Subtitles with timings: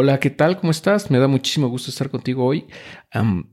[0.00, 0.58] Hola, ¿qué tal?
[0.60, 1.10] ¿Cómo estás?
[1.10, 2.66] Me da muchísimo gusto estar contigo hoy.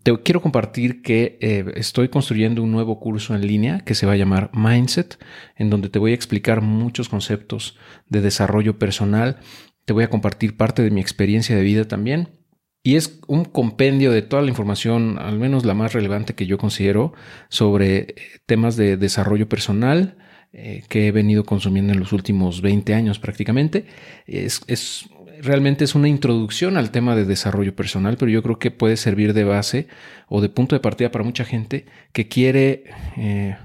[0.03, 4.11] te quiero compartir que eh, estoy construyendo un nuevo curso en línea que se va
[4.11, 5.17] a llamar Mindset,
[5.55, 7.79] en donde te voy a explicar muchos conceptos
[8.09, 9.39] de desarrollo personal.
[9.85, 12.37] Te voy a compartir parte de mi experiencia de vida también.
[12.83, 16.59] Y es un compendio de toda la información, al menos la más relevante que yo
[16.59, 17.13] considero,
[17.49, 20.15] sobre eh, temas de desarrollo personal,
[20.57, 23.87] eh, que he venido consumiendo en los últimos 20 años prácticamente.
[24.25, 25.09] Es, es,
[25.41, 29.33] realmente es una introducción al tema de desarrollo personal, pero yo creo que puede servir
[29.33, 29.87] de base
[30.27, 32.85] o de punto de partida para mucha gente que quiere
[33.17, 33.55] eh,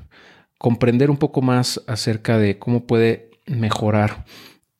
[0.58, 4.24] comprender un poco más acerca de cómo puede mejorar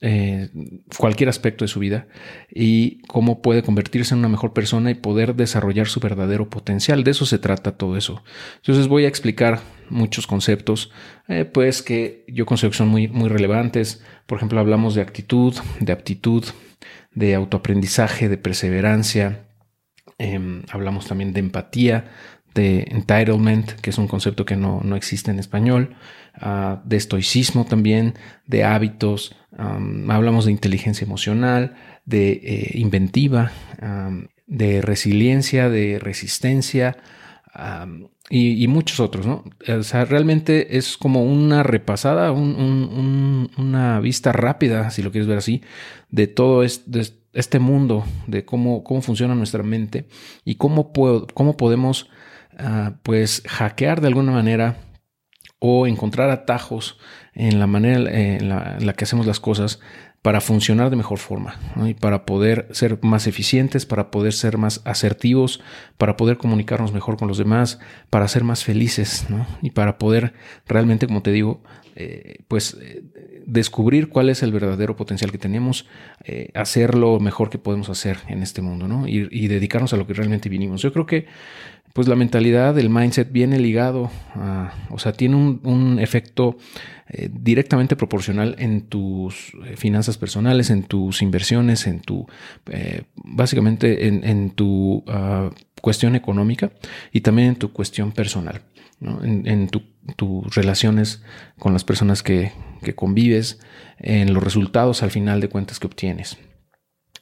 [0.02, 0.48] eh,
[0.96, 2.06] cualquier aspecto de su vida
[2.50, 7.04] y cómo puede convertirse en una mejor persona y poder desarrollar su verdadero potencial.
[7.04, 8.24] De eso se trata todo eso.
[8.56, 10.90] Entonces voy a explicar muchos conceptos,
[11.28, 14.02] eh, pues que yo considero que son muy, muy relevantes.
[14.26, 16.44] Por ejemplo, hablamos de actitud, de aptitud,
[17.12, 19.48] de autoaprendizaje, de perseverancia.
[20.16, 22.10] Em, hablamos también de empatía,
[22.54, 25.96] de entitlement, que es un concepto que no, existe en español,
[26.34, 28.14] ah, de estoicismo también,
[28.46, 33.52] de hábitos, hablamos de inteligencia emocional, de eh, inventiva,
[34.46, 36.96] de resiliencia, de resistencia,
[38.32, 39.44] y, muchos otros, ¿no?
[39.68, 45.62] O sea, realmente es como una repasada, una vista rápida, si lo quieres ver así,
[46.10, 50.06] de todo este, mundo, de cómo, cómo funciona nuestra mente
[50.44, 52.08] y cómo, podemos,
[52.56, 54.76] ah, pues, hackear de alguna manera
[55.58, 56.98] o encontrar atajos
[57.48, 59.80] en la manera en la que hacemos las cosas
[60.22, 64.82] para funcionar de mejor forma y para poder ser más eficientes, para poder ser más
[64.84, 65.62] asertivos,
[65.96, 67.78] para poder comunicarnos mejor con los demás,
[68.10, 69.26] para ser más felices
[69.62, 70.34] y para poder
[70.66, 71.62] realmente, como te digo,
[71.96, 73.02] eh, pues eh,
[73.46, 75.86] descubrir cuál es el verdadero potencial que tenemos,
[76.24, 79.08] eh, hacer lo mejor que podemos hacer en este mundo ¿no?
[79.08, 80.82] y, y dedicarnos a lo que realmente vinimos.
[80.82, 81.26] Yo creo que
[81.92, 86.56] pues la mentalidad, el mindset viene ligado a, o sea, tiene un, efecto
[87.08, 92.26] eh, directamente proporcional en tus eh, finanzas personales, en tus inversiones, en tu,
[92.70, 95.50] eh, básicamente en, tu ah,
[95.80, 96.70] cuestión económica
[97.12, 98.62] y también en tu cuestión personal,
[99.00, 101.22] en, tus relaciones
[101.58, 103.58] con las personas que, que convives,
[103.98, 106.38] en los resultados al final de cuentas que obtienes.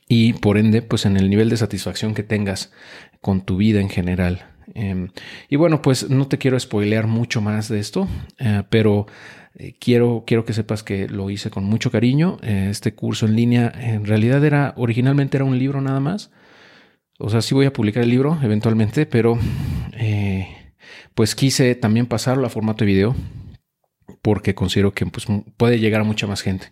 [0.09, 2.73] Y por ende, pues en el nivel de satisfacción que tengas
[3.21, 5.09] con tu vida en general Em,
[5.49, 8.09] y bueno, pues no te quiero spoilear mucho más de esto,
[8.39, 9.07] eh, pero
[9.55, 12.39] eh, quiero, quiero que sepas que lo hice con mucho cariño.
[12.43, 16.31] Eh, este curso en línea en realidad era, originalmente era un libro nada más.
[17.19, 19.39] O sea, sí voy a publicar el libro eventualmente, pero
[21.15, 23.17] pues quise también pasarlo a formato de video
[24.23, 26.71] porque considero que pues, puede llegar a mucha más gente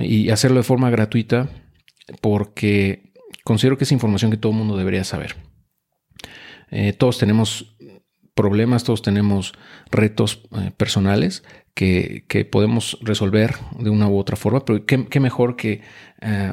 [0.00, 1.48] y hacerlo de forma gratuita
[2.20, 3.12] porque
[3.44, 5.36] considero que es información que todo el mundo debería saber.
[6.70, 7.76] Eh, todos tenemos
[8.34, 9.54] problemas, todos tenemos
[9.90, 11.42] retos eh, personales
[11.74, 15.82] que, podemos resolver de una u otra forma, pero qué, mejor que
[16.20, 16.52] eh,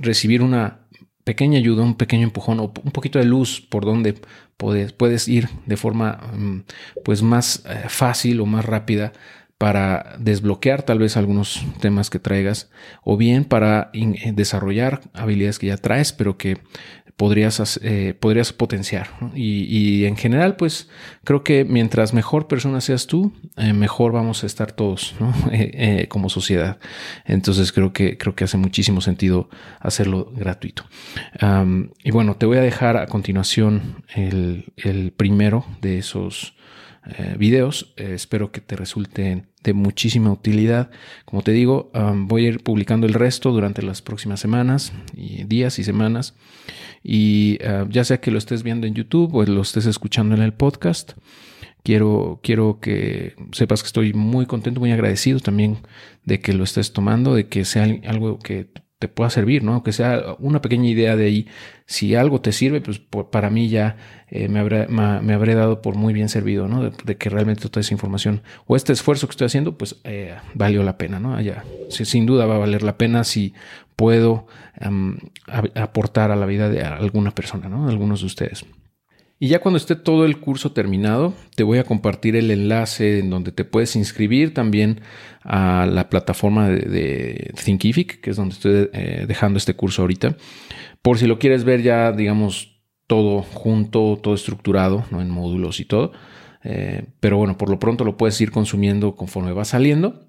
[0.00, 0.86] recibir una
[1.24, 4.14] pequeña ayuda, un pequeño empujón o un poquito de luz por donde
[4.56, 6.64] puedes, puedes ir de forma mm,
[7.04, 9.12] pues más fácil o más rápida
[9.62, 12.68] para desbloquear tal vez algunos temas que traigas
[13.04, 13.92] o bien para
[14.34, 16.58] desarrollar habilidades que ya traes pero que
[17.16, 19.08] podrías, eh, podrías potenciar.
[19.34, 20.88] Y, en general, pues
[21.24, 25.14] creo que mientras mejor persona seas tú, eh, mejor vamos a estar todos
[25.52, 26.78] eh, como sociedad.
[27.24, 29.48] Entonces creo que, creo que hace muchísimo sentido
[29.80, 30.84] hacerlo gratuito.
[32.02, 36.54] y bueno, te voy a dejar a continuación el, el primero de esos
[37.36, 37.94] videos.
[37.96, 40.90] espero que te resulten de muchísima utilidad.
[41.24, 45.78] Como te digo, voy a ir publicando el resto durante las próximas semanas y días
[45.78, 46.34] y semanas.
[47.02, 50.42] Y ah, ya sea que lo estés viendo en YouTube o lo estés escuchando en
[50.42, 51.12] el podcast,
[51.82, 55.78] quiero, quiero que sepas que estoy muy contento, muy agradecido también
[56.24, 58.70] de que lo estés tomando, de que sea algo que
[59.02, 59.82] te pueda servir, ¿no?
[59.82, 61.48] Que sea una pequeña idea de ahí.
[61.86, 63.96] Si algo te sirve, pues para mí ya
[64.28, 66.88] eh, me, habré, dado por muy bien servido, ¿no?
[66.88, 70.84] De, que realmente toda esa información o este esfuerzo que estoy haciendo, pues eh, valió
[70.84, 71.40] la pena, ¿no?
[71.40, 73.54] Ya, sin duda va a valer la pena si
[73.96, 74.46] puedo
[75.74, 77.88] aportar a la vida de alguna persona, ¿no?
[77.88, 78.64] algunos de ustedes.
[79.42, 83.28] Y ya cuando esté todo el curso terminado, te voy a compartir el enlace en
[83.28, 85.00] donde te puedes inscribir también
[85.42, 90.36] a la plataforma de, Thinkific, que es donde estoy eh, dejando este curso ahorita.
[91.02, 95.20] Por si lo quieres ver ya, digamos, todo junto, todo estructurado, ¿no?
[95.20, 96.12] en módulos y todo.
[96.62, 100.24] Eh, pero bueno, por lo pronto lo puedes ir consumiendo conforme va saliendo.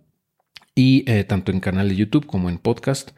[0.74, 3.12] Y eh, tanto en canal de YouTube como en podcast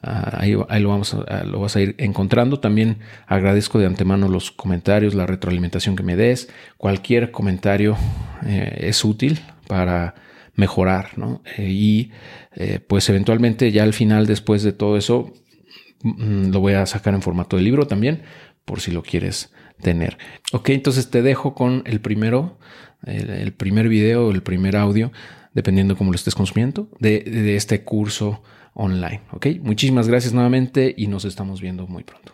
[0.00, 1.16] Ah, ahí, lo, vamos
[1.46, 2.60] lo vas a ir encontrando.
[2.60, 6.48] También agradezco de antemano los comentarios, la retroalimentación que me des.
[6.76, 7.96] Cualquier comentario
[8.46, 10.14] eh, es útil para
[10.54, 11.42] mejorar, ¿no?
[11.56, 12.12] Eh, y
[12.54, 15.32] eh, pues eventualmente ya al final, después de todo eso,
[16.02, 18.22] mm, lo voy a sacar en formato de libro también,
[18.64, 19.52] por si lo quieres
[19.82, 20.16] tener.
[20.52, 22.58] Ok, entonces te dejo con el primero,
[23.04, 25.12] el, primer video, el primer audio,
[25.54, 28.42] dependiendo cómo lo estés consumiendo, de este curso
[28.78, 29.20] online.
[29.32, 29.46] ¿Ok?
[29.60, 32.32] Muchísimas gracias nuevamente y nos estamos viendo muy pronto.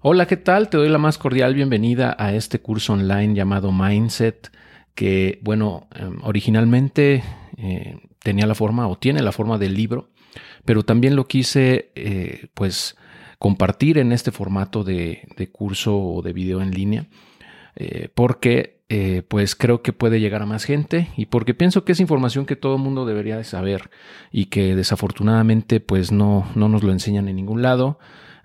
[0.00, 0.68] Hola, ¿qué tal?
[0.68, 4.52] Te doy la más cordial bienvenida a este curso online llamado Mindset,
[4.94, 7.24] que, bueno, em, originalmente
[7.56, 10.10] eh, tenía la forma o tiene la forma del libro,
[10.64, 12.96] pero también lo quise, eh, pues,
[13.38, 17.08] compartir en este formato de, curso o de video en línea,
[17.74, 21.92] eh, porque eh, pues creo que puede llegar a más gente y porque pienso que
[21.92, 23.90] es información que todo el mundo debería de saber
[24.32, 27.98] y que desafortunadamente pues no, no nos lo enseñan en ningún lado.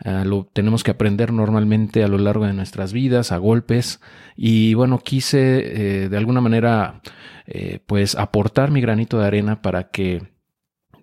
[0.03, 4.01] Ah, lo tenemos que aprender normalmente a lo largo de nuestras vidas, a golpes.
[4.35, 7.01] Y bueno, quise eh, de alguna manera
[7.47, 10.33] eh, pues aportar mi granito de arena para que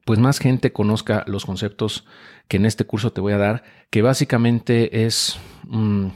[0.04, 2.04] pues más gente conozca los conceptos
[2.50, 5.38] que en este curso te voy a dar, que básicamente es
[5.68, 6.08] mm,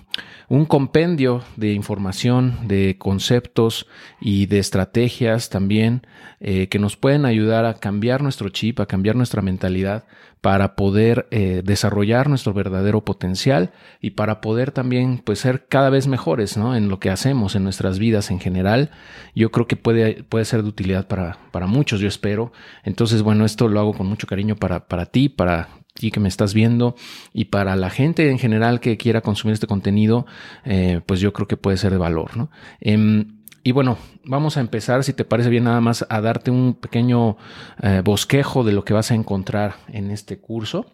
[0.48, 3.86] un compendio de información, de conceptos
[4.20, 6.04] y de estrategias también
[6.40, 10.06] eh, que nos pueden ayudar a cambiar nuestro chip, a cambiar nuestra mentalidad
[10.40, 13.70] para poder eh, desarrollar nuestro verdadero potencial
[14.00, 16.74] y para poder también pues, ser cada vez mejores ¿no?
[16.74, 18.90] en lo que hacemos, en nuestras vidas en general.
[19.36, 22.52] Yo creo que puede, puede ser de utilidad para, para muchos, yo espero.
[22.82, 26.28] Entonces, bueno, esto lo hago con mucho cariño para, para ti, para ti que me
[26.28, 26.96] estás viendo
[27.32, 30.26] y para la gente en general que quiera consumir este contenido,
[30.64, 32.36] eh, pues yo creo que puede ser de valor.
[32.36, 32.50] ¿no?
[32.80, 36.74] Em, y bueno, vamos a empezar, si te parece bien, nada más a darte un
[36.74, 37.36] pequeño
[37.80, 40.86] eh, bosquejo de lo que vas a encontrar en este curso.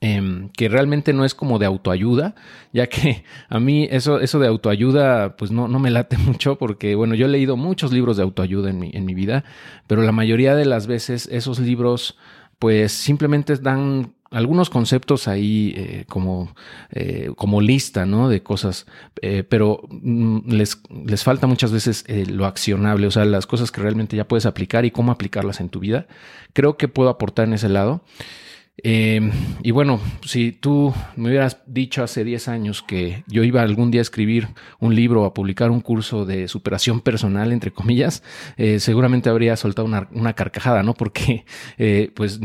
[0.00, 2.36] Em, que realmente no es como de autoayuda,
[2.72, 6.94] ya que a mí eso, eso de autoayuda pues no, no me late mucho porque
[6.94, 9.44] bueno, yo he leído muchos libros de autoayuda en mi, en mi vida,
[9.88, 12.16] pero la mayoría de las veces esos libros
[12.58, 16.54] pues simplemente dan algunos conceptos ahí eh, como,
[16.90, 18.28] eh, como lista, ¿no?
[18.28, 18.86] De cosas,
[19.22, 23.80] eh, pero mm, les, les, falta muchas veces lo accionable, o sea, las cosas que
[23.80, 26.06] realmente ya puedes aplicar y cómo aplicarlas en tu vida.
[26.52, 28.02] Creo que puedo aportar en ese lado.
[28.84, 29.32] Em,
[29.62, 34.00] y bueno, si tú me hubieras dicho hace 10 años que yo iba algún día
[34.00, 34.48] a escribir
[34.78, 38.22] un libro o a publicar un curso de superación personal, entre comillas,
[38.56, 40.94] eh, seguramente habría soltado una, carcajada, ¿no?
[40.94, 41.44] Porque
[41.78, 42.38] eh, pues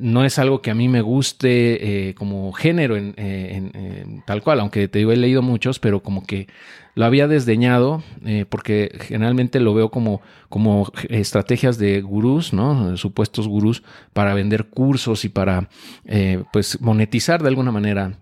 [0.00, 4.88] no es algo que a mí me guste eh, como género en, tal cual, aunque
[4.88, 6.48] te digo, he leído muchos, pero como que
[6.94, 12.96] lo había desdeñado eh, porque generalmente lo veo como, como estrategias de gurús, ¿no?
[12.96, 13.82] Supuestos gurús
[14.12, 15.68] para vender cursos y para
[16.04, 18.20] eh, pues monetizar de alguna manera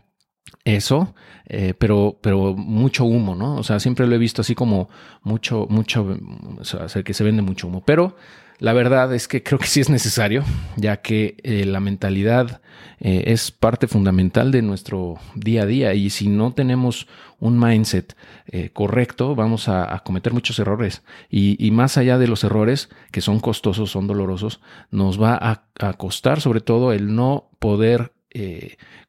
[0.65, 1.15] eso,
[1.47, 3.57] eh, pero, pero mucho humo, ¿no?
[3.57, 4.89] O sea, siempre lo he visto así como
[5.23, 6.19] mucho, mucho,
[6.59, 7.83] o sea, que se vende mucho humo.
[7.85, 8.17] Pero
[8.63, 10.45] la verdad es que creo que sí es necesario,
[10.77, 12.61] ya que eh, la mentalidad
[13.01, 17.09] eh, es parte fundamental de nuestro día a día y si no tenemos
[17.41, 18.17] un mindset
[18.47, 21.03] eh, correcto, vamos a, cometer muchos errores.
[21.29, 24.61] Y, más allá de los errores, que son costosos, son dolorosos,
[24.93, 28.13] nos va a, costar sobre todo el no poder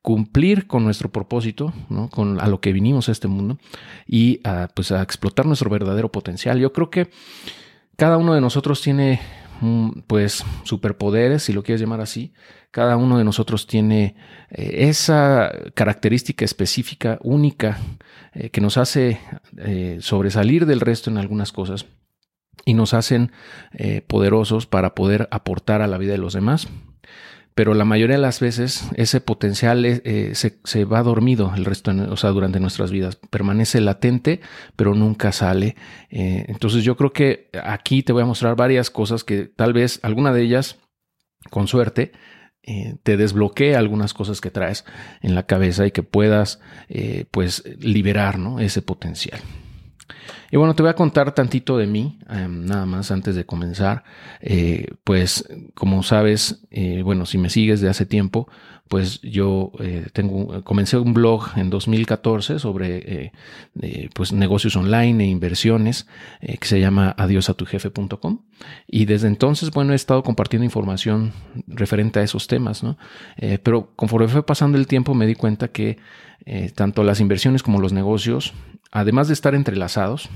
[0.01, 2.09] cumplir con nuestro propósito, ¿no?
[2.09, 3.59] con a lo que vinimos a este mundo
[4.07, 6.57] y a, pues a explotar nuestro verdadero potencial.
[6.59, 7.11] Yo creo que
[7.95, 9.21] cada uno de nosotros tiene
[10.07, 12.33] pues superpoderes, si lo quieres llamar así.
[12.71, 14.15] Cada uno de nosotros tiene
[14.49, 17.77] eh, esa característica específica, única,
[18.33, 19.19] eh, que nos hace
[19.57, 21.85] eh, sobresalir del resto en algunas cosas
[22.65, 23.31] y nos hacen
[24.07, 26.69] poderosos para poder aportar a la vida de los demás
[27.55, 32.17] pero la mayoría de las veces ese potencial eh, se, va dormido el resto, o
[32.17, 34.41] sea, durante nuestras vidas, permanece latente,
[34.75, 35.75] pero nunca sale.
[36.09, 39.99] Eh, entonces yo creo que aquí te voy a mostrar varias cosas que tal vez
[40.03, 40.79] alguna de ellas,
[41.49, 42.11] con suerte,
[42.63, 44.85] eh, te desbloquee algunas cosas que traes
[45.21, 46.59] en la cabeza y que puedas,
[47.31, 48.59] pues, liberar ¿no?
[48.59, 49.39] ese potencial.
[50.53, 54.03] Y bueno, te voy a contar tantito de mí, em, nada más antes de comenzar.
[54.39, 58.47] Eh, pues como sabes, eh, bueno, si me sigues de hace tiempo,
[58.87, 60.05] pues yo eh,
[60.63, 63.31] comencé un blog en 2014 sobre
[64.13, 66.05] pues negocios online e inversiones
[66.39, 68.41] que se llama adiosatujefe.com
[68.85, 71.33] y desde entonces, bueno, he estado compartiendo información
[71.65, 72.97] referente a esos temas, ¿no?
[73.63, 75.97] pero conforme fue pasando el tiempo me di cuenta que
[76.75, 78.53] tanto las inversiones como los negocios
[78.93, 80.29] además de estar entrelazados,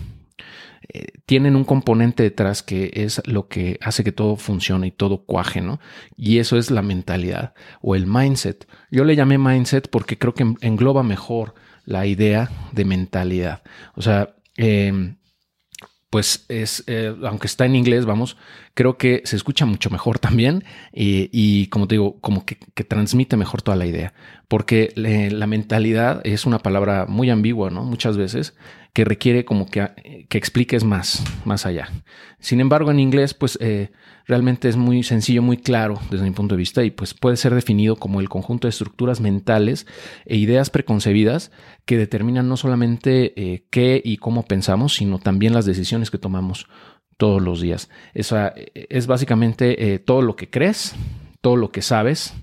[0.89, 5.25] eh, tienen un componente detrás que es lo que hace que todo funcione y todo
[5.25, 5.79] cuaje, ¿no?
[6.15, 8.67] Y eso es la mentalidad o el mindset.
[8.91, 13.63] Yo le llamé mindset porque creo que engloba mejor la idea de mentalidad.
[13.95, 15.15] O sea, eh,
[16.09, 18.37] pues es, eh, aunque está en inglés, vamos,
[18.73, 20.63] creo que se escucha mucho mejor también
[20.93, 24.13] y, como te digo, como que, transmite mejor toda la idea,
[24.47, 27.83] porque la mentalidad es una palabra muy ambigua, ¿no?
[27.83, 28.55] Muchas veces
[28.97, 31.87] que requiere como que, que expliques más, más allá.
[32.39, 33.91] Sin embargo, en inglés, pues eh,
[34.25, 37.53] realmente es muy sencillo, muy claro desde mi punto de vista y pues puede ser
[37.53, 39.85] definido como el conjunto de estructuras mentales
[40.25, 41.51] e ideas preconcebidas
[41.85, 46.65] que determinan no solamente eh, qué y cómo pensamos, sino también las decisiones que tomamos
[47.17, 47.91] todos los días.
[48.15, 50.95] Esa es básicamente eh, todo lo que crees,
[51.41, 52.33] todo lo que sabes,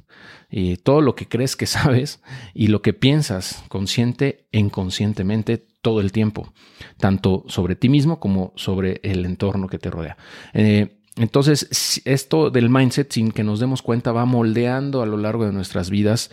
[0.49, 2.23] y todo lo que crees que sabes
[2.55, 6.53] y lo que piensas consciente e inconscientemente todo el tiempo,
[6.99, 10.17] tanto sobre ti mismo como sobre el entorno que te rodea.
[10.55, 15.45] Eh, entonces, esto del mindset, sin que nos demos cuenta, va moldeando a lo largo
[15.45, 16.31] de nuestras vidas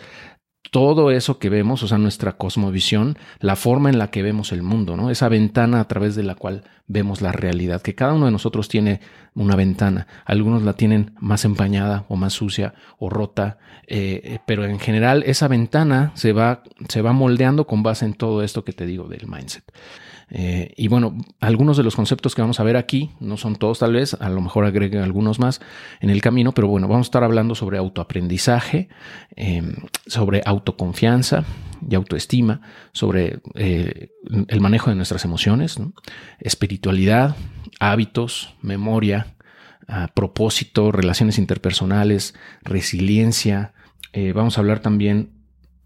[0.70, 4.62] todo eso que vemos, o sea, nuestra cosmovisión, la forma en la que vemos el
[4.62, 5.10] mundo, ¿no?
[5.10, 8.68] Esa ventana a través de la cual vemos la realidad, que cada uno de nosotros
[8.68, 9.00] tiene
[9.34, 10.06] una ventana.
[10.24, 15.48] Algunos la tienen más empañada o más sucia o rota, eh, pero en general esa
[15.48, 19.26] ventana se va, se va moldeando con base en todo esto que te digo del
[19.26, 19.64] mindset.
[20.34, 23.80] Eh, y bueno, algunos de los conceptos que vamos a ver aquí, no son todos
[23.80, 25.60] tal vez, a lo mejor agreguen algunos más
[26.00, 28.88] en el camino, pero bueno, vamos a estar hablando sobre autoaprendizaje,
[29.36, 29.74] em,
[30.06, 31.44] sobre autoconfianza
[31.86, 32.62] y autoestima,
[32.92, 34.08] sobre eh,
[34.48, 35.76] el manejo de nuestras emociones,
[36.40, 37.36] espiritualidad,
[37.78, 39.36] hábitos, memoria,
[39.86, 43.74] ah, propósito, relaciones interpersonales, resiliencia.
[44.14, 45.41] Eh, vamos a hablar también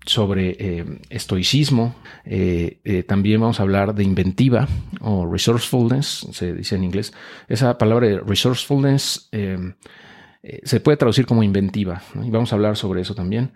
[0.06, 1.96] sobre eh, estoicismo.
[2.24, 4.68] Eh, eh, también vamos a hablar de inventiva
[5.00, 7.12] o resourcefulness, se dice en inglés.
[7.48, 9.28] Esa palabra de resourcefulness
[10.62, 13.52] se puede traducir como inventiva y vamos a hablar sobre eso también.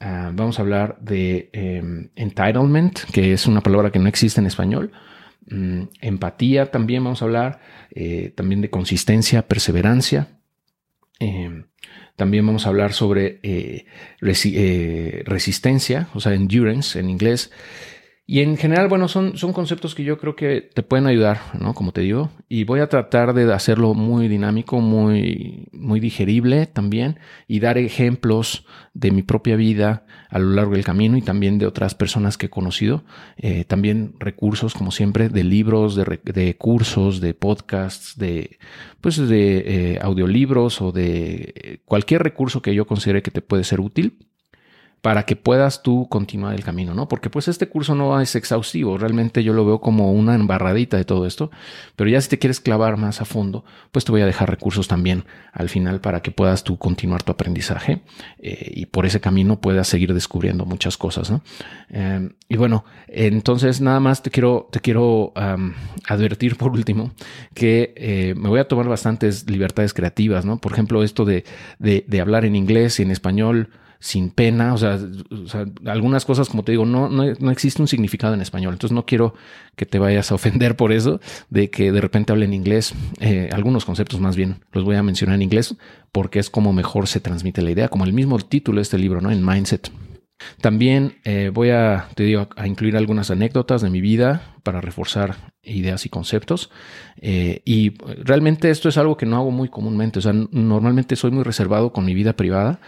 [0.00, 1.50] Ah, vamos a hablar de
[2.14, 4.92] entitlement, que es una palabra que no existe en español.
[5.50, 7.60] Mm, empatía también vamos a hablar,
[8.36, 10.28] también de consistencia, perseverancia.
[12.18, 13.86] También vamos a hablar sobre eh,
[14.20, 17.52] eh, resistencia, o sea, endurance en inglés.
[18.30, 21.72] Y en general, bueno, son, son conceptos que yo creo que te pueden ayudar, ¿no?
[21.72, 22.28] Como te digo.
[22.46, 28.66] Y voy a tratar de hacerlo muy dinámico, muy, muy digerible también y dar ejemplos
[28.92, 32.46] de mi propia vida a lo largo del camino y también de otras personas que
[32.46, 33.02] he conocido.
[33.38, 38.58] Eh, también recursos, como siempre, de libros, de, cursos, de podcasts, de,
[39.00, 43.80] pues, de eh, audiolibros o de cualquier recurso que yo considere que te puede ser
[43.80, 44.18] útil
[45.00, 47.08] para que puedas tú continuar el camino, ¿no?
[47.08, 51.04] Porque pues este curso no es exhaustivo, realmente yo lo veo como una embarradita de
[51.04, 51.50] todo esto,
[51.94, 54.88] pero ya si te quieres clavar más a fondo, pues te voy a dejar recursos
[54.88, 58.00] también al final para que puedas tú continuar tu aprendizaje
[58.38, 61.42] eh, y por ese camino puedas seguir descubriendo muchas cosas, ¿no?
[61.90, 65.32] Em, y bueno, entonces nada más te quiero, te quiero
[66.06, 67.12] advertir por último
[67.54, 70.58] que eh, me voy a tomar bastantes libertades creativas, ¿no?
[70.58, 71.44] Por ejemplo, esto de,
[71.78, 74.74] de, de hablar en inglés y en español, sin pena.
[74.74, 74.98] O sea,
[75.86, 78.74] algunas cosas, como te digo, no, no, existe un significado en español.
[78.74, 79.34] Entonces no quiero
[79.76, 82.94] que te vayas a ofender por eso, de que de repente hable en inglés.
[83.20, 85.76] Eh, algunos conceptos más bien los voy a mencionar en inglés
[86.12, 89.20] porque es como mejor se transmite la idea, como el mismo título de este libro,
[89.20, 89.30] ¿no?
[89.30, 89.90] En Mindset.
[90.60, 95.36] También eh, voy a, te digo, a incluir algunas anécdotas de mi vida para reforzar
[95.62, 96.70] ideas y conceptos.
[97.20, 100.20] Eh, y realmente esto es algo que no hago muy comúnmente.
[100.20, 102.80] O sea, normalmente soy muy reservado con mi vida privada.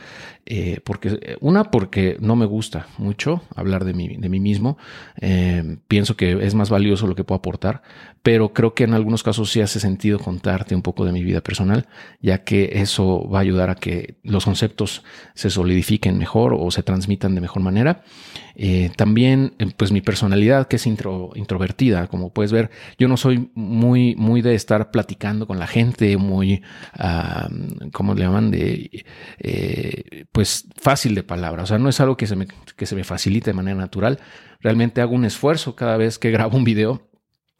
[0.47, 4.78] Eh, porque una, porque no me gusta mucho hablar de mí, de mí mismo.
[5.20, 7.82] Eh, pienso que es más valioso lo que puedo aportar,
[8.23, 11.40] pero creo que en algunos casos sí hace sentido contarte un poco de mi vida
[11.40, 11.87] personal,
[12.20, 15.04] ya que eso va a ayudar a que los conceptos
[15.35, 18.02] se solidifiquen mejor o se transmitan de mejor manera.
[18.56, 24.14] Eh, también, pues mi personalidad, que es introvertida, como puedes ver, yo no soy muy,
[24.16, 26.62] muy de estar platicando con la gente, muy,
[26.99, 28.50] uh, ¿cómo le llaman?
[28.50, 29.04] De,
[30.32, 31.62] pues fácil de palabra.
[31.62, 34.18] O sea, no es algo que se me, que se me facilite de manera natural.
[34.60, 37.08] Realmente hago un esfuerzo cada vez que grabo un video.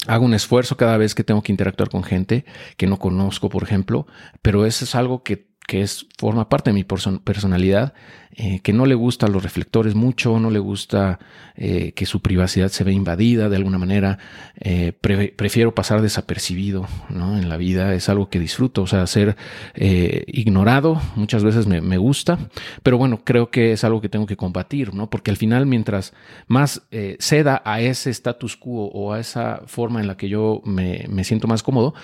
[0.07, 2.47] Hago un esfuerzo cada vez que tengo que interactuar con gente
[2.79, 4.07] que no conozco, por ejemplo,
[4.41, 7.95] pero eso es algo que que es, forma parte de mi personalidad,
[8.37, 11.19] eh, que no le gusta los reflectores mucho, no le gusta
[11.57, 14.19] eh, que su privacidad se ve invadida de alguna manera.
[14.61, 17.37] Eh, prefiero pasar desapercibido ¿no?
[17.37, 19.37] en la vida, es algo que disfruto, o sea, ser
[19.75, 22.39] ignorado muchas veces me, me, gusta,
[22.83, 25.11] pero bueno, creo que es algo que tengo que combatir, ¿no?
[25.11, 26.13] porque al final mientras
[26.47, 26.83] más
[27.19, 31.25] ceda a ese status quo o a esa forma en la que yo me, me
[31.25, 31.95] siento más cómodo,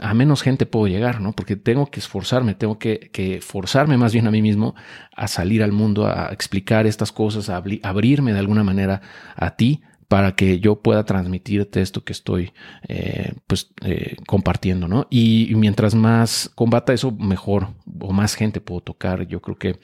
[0.00, 1.32] a menos gente puedo llegar, ¿no?
[1.32, 4.74] porque tengo que esforzarme, tengo que, que forzarme más bien a mí mismo
[5.14, 9.00] a salir al mundo, a explicar estas cosas, a abrirme de alguna manera
[9.36, 12.52] a ti para que yo pueda transmitirte esto que estoy
[12.86, 15.06] eh, pues eh, compartiendo, ¿no?
[15.08, 19.26] Y, mientras más combata eso, mejor o más gente puedo tocar.
[19.26, 19.80] Yo creo que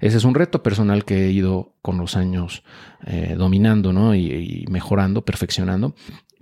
[0.00, 2.64] ese es un reto personal que he ido con los años
[3.06, 4.14] eh, dominando, ¿no?
[4.14, 5.94] Y, mejorando, perfeccionando.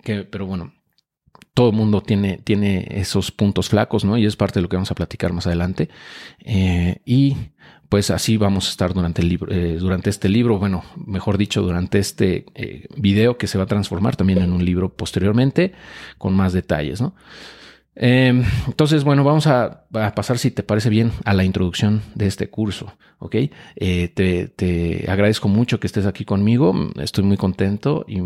[0.02, 0.74] Que, pero bueno,
[1.54, 4.18] todo el mundo tiene, tiene esos puntos flacos, ¿no?
[4.18, 5.88] Y es parte de lo que vamos a platicar más adelante.
[7.06, 7.36] y
[7.90, 11.60] pues así vamos a estar durante el libro, eh, durante este libro, bueno, mejor dicho,
[11.60, 15.72] durante este eh, video que se va a transformar también en un libro posteriormente
[16.16, 17.14] con más detalles, ¿no?
[17.96, 22.48] Em, entonces, bueno, vamos a, pasar, si te parece bien, a la introducción de este
[22.48, 23.34] curso, ¿ok?
[23.74, 24.08] Eh,
[24.54, 28.20] te, agradezco mucho que estés aquí conmigo, estoy muy contento y,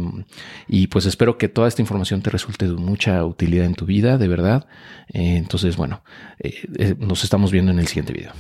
[0.68, 4.18] y, pues espero que toda esta información te resulte de mucha utilidad en tu vida,
[4.18, 4.66] de verdad.
[5.08, 6.02] entonces, bueno,
[6.98, 8.32] nos estamos viendo en el siguiente video.